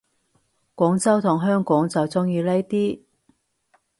[0.73, 3.03] 廣州同香港就鍾意呢啲